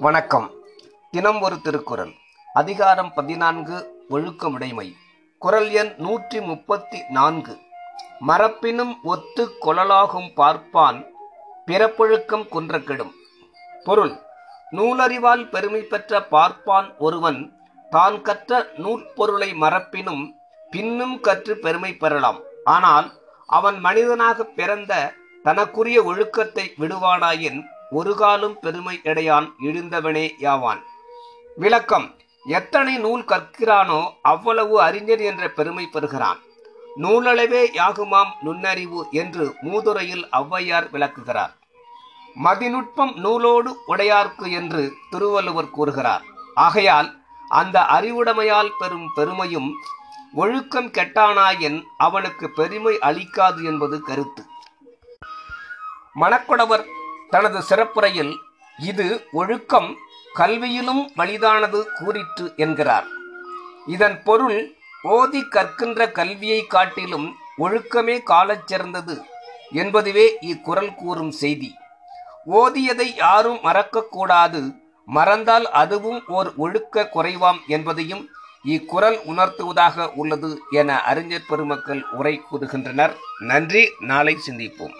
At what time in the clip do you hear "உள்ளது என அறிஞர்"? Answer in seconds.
80.14-81.48